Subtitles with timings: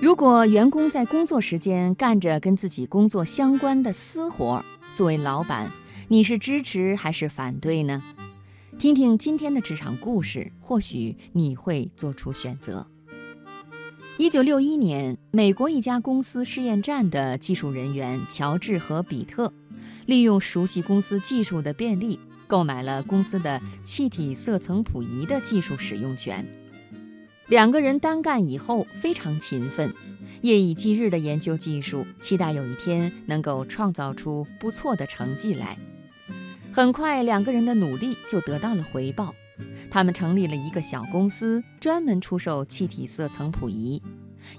[0.00, 5.68] 如果员工在工作时间干着跟自己工作相关的私活，作为老板，
[6.06, 8.00] 你是支持还是反对呢？
[8.78, 12.86] 听听今天的职场故事，或许你会做出选择。
[14.18, 19.52] 一九六一年，美国一家公司试验站的技术人员乔治和比特，
[20.06, 26.46] 利用熟悉公司技术的便利，购买了公司的气体色层谱仪的技术使用权。
[27.48, 29.94] 两个人单干以后非常勤奋，
[30.42, 35.78] 夜以继日地研究技术，期待有一天能够创造出不错的成绩来。
[36.70, 39.34] 很快，两个人的努力就得到了回报。
[39.90, 44.02] 他们成立了一个小公司，专门出售气体色层谱仪。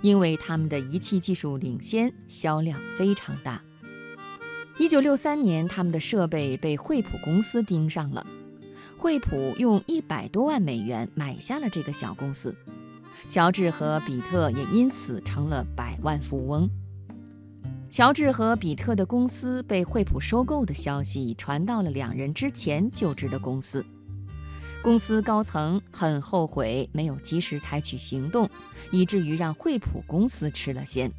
[0.01, 3.61] 因为他们的仪器技术领先，销量非常大。
[4.79, 8.25] 一九六三年，他们的设备被惠普公司盯上了，
[8.97, 12.55] 惠普用一百多万美元买下了这个小公司。
[13.27, 16.69] 乔治和比特也因此成了百万富翁。
[17.89, 23.83] 乔治和比特的公司被惠普收购的消息传到了两人之前就职的公司，
[24.83, 28.47] 公司高层很后悔没有及时采取行动，
[28.91, 31.11] 以至于让惠普公司吃了先。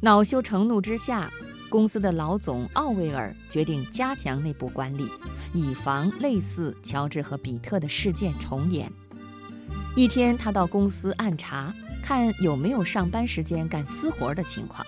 [0.00, 1.30] 恼羞成怒之下，
[1.68, 5.08] 公司的老总奥威尔决定加强内部管理，
[5.54, 8.92] 以防类似乔治和比特的事件重演。
[9.94, 14.86] 一天，他到公司暗查，看有没有上班时间干私活的情况。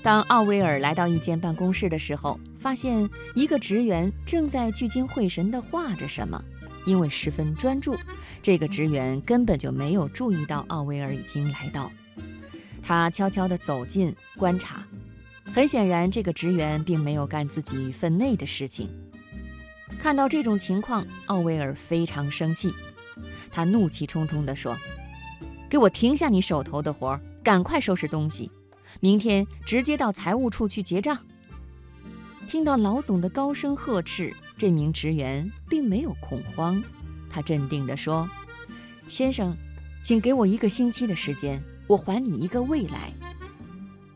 [0.00, 6.40] 当奥威尔来到一间办公室的时候，发现一个职员正在聚精会神地画着什么。
[6.84, 7.96] 因为十分专注，
[8.40, 11.90] 这个职员根本就没有注意到奥威尔已经来到。
[12.82, 14.84] 他悄悄地走近观察，
[15.52, 18.88] 很显然，这个职员并没有干自己分内的事情。
[20.00, 22.74] 看到这种情况，奥威尔非常生气。
[23.50, 24.76] 他怒气冲冲地说
[25.68, 28.50] ：“给我停下你手头的活儿，赶快收拾东西，
[29.00, 31.18] 明天直接到财务处去结账。”
[32.48, 36.82] 听到老总的高声呵斥，这名职员并没有恐慌，
[37.30, 38.28] 他镇定地说
[39.08, 39.56] ：“先生，
[40.02, 43.12] 请给我一个星期的时间，我还你一个未来。”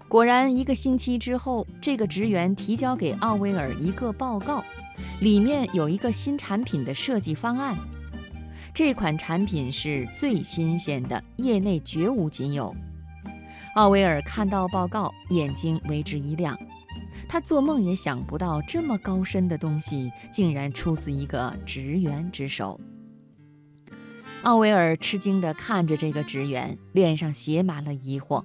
[0.09, 4.63] 果然，一个星期之后，这个职员提交给奥威尔一个报告，
[5.21, 7.77] 里面有一个新产品的设计方案。
[8.77, 12.77] 这款产品是最新鲜的，业内绝无仅有。
[13.75, 16.55] 奥威尔看到报告，眼睛为之一亮。
[17.27, 22.79] 他做梦也想不到，这么高深的东西竟然出自一个职员之手。
[24.43, 28.45] 奥威尔吃惊地看着这个职员，脸上写满了疑惑。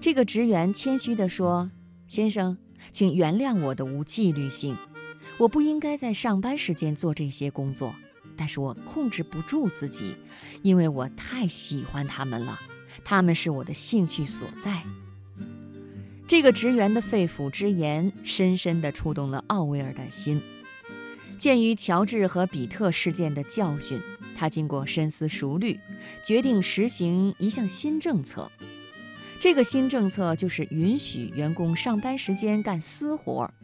[0.00, 1.70] 这个职员谦虚地说
[2.08, 2.56] ：“先生，
[2.92, 4.74] 请原谅我的无纪律性，
[5.36, 7.94] 我不应该在上班时间做这些工作。”
[8.38, 10.16] 但是我控制不住自己，
[10.62, 12.58] 因为我太喜欢他们了，
[13.04, 14.82] 他们是我的兴趣所在。
[16.26, 20.40] 这个职员的肺腑之言，深深地触动了奥威尔的心。
[21.38, 24.00] 鉴于乔治和比特事件的教训，
[24.36, 25.78] 他经过深思熟虑，
[26.24, 28.50] 决定实行一项新政策。
[29.40, 33.54] 这个新政策就是允许员工上班时间干私活儿。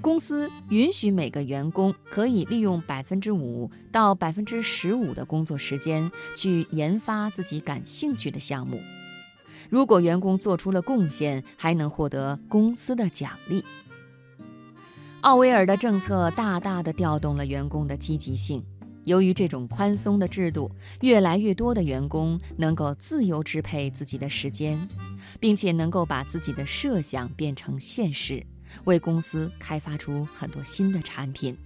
[0.00, 8.80] 公司允许每个员工可以利用百分之五到百分之十五的工作时间去研发自己感兴趣的项目。
[9.70, 13.64] 如果员工做出了贡献，还能获得公司的奖励。
[15.22, 18.64] 奥威尔的政策大大的调动了员工的积极性。
[19.04, 24.86] 由于这种宽松的制度，越来越多的员工能够自由支配自己的时间，
[25.40, 28.44] 并且能够把自己的设想变成现实。
[28.84, 31.56] 为公司开发出很多新的产品。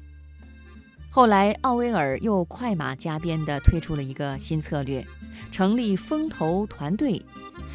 [1.11, 5.07] 后来，奥威尔又快马加鞭地推出了一个新策略，
[5.51, 7.23] 成立风投团队，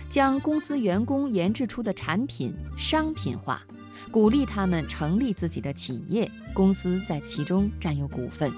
[0.09, 3.61] 将公司员工研制出的产品商品化，
[4.09, 8.51] 鼓励他们成立自己的企业，公司在其中占有股份。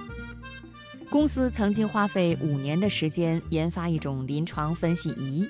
[1.09, 5.45] 公司曾经花费五年的时间研发一种临床分析仪，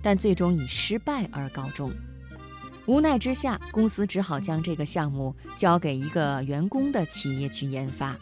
[0.00, 1.90] 但最终以失败而告终。
[2.88, 8.18] 无奈之下，公司只好将这个项目交给一个员工的企业去研发。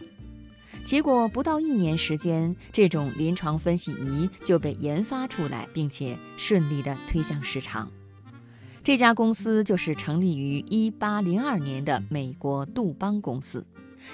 [0.84, 7.88] 结果不到一年时间，这种临床分析仪就被研发出来，并且顺利地推向市场。
[8.82, 13.64] 这家公司就是成立于1802年的美国杜邦公司，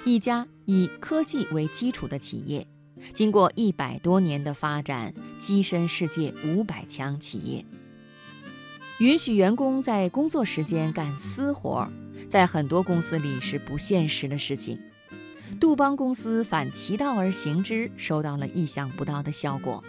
[0.04, 2.66] 一家以科技为基础的企业，
[3.14, 7.64] 经过一百多年的发展，跻身世界五百强企业。
[9.02, 11.90] 允许员工在工作时间干私活，
[12.28, 14.78] 在很多公司里是不现实的事情。
[15.58, 19.82] 杜邦公司反其道而行之，收到了意想不到的效果。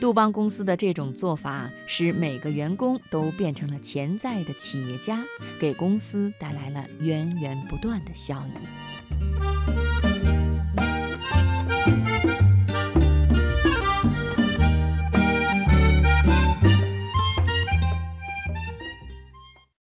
[0.00, 5.24] 杜邦公司的这种做法，使每个员工都变成了潜在的企业家，
[5.58, 8.99] 给公司带来了源源不断的效益。